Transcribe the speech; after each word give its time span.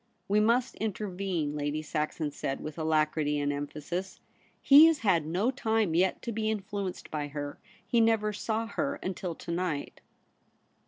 'We 0.33 0.39
must 0.39 0.73
intervene,' 0.77 1.55
Lady 1.55 1.83
Saxon 1.83 2.31
said 2.31 2.59
with 2.59 2.79
alacrity 2.79 3.37
and 3.39 3.53
emphasis.' 3.53 4.19
He 4.63 4.87
has 4.87 5.01
had 5.05 5.27
no 5.27 5.51
time 5.51 5.93
yet 5.93 6.23
to 6.23 6.31
be 6.31 6.49
influenced 6.49 7.11
by 7.11 7.27
her. 7.27 7.59
He 7.85 8.01
never 8.01 8.33
saw 8.33 8.65
her 8.65 8.95
until 9.03 9.35
to 9.35 9.51
night.' 9.51 10.01